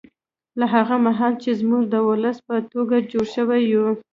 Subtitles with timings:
[0.59, 3.87] له هغه مهاله چې موږ د ولس په توګه جوړ شوي یو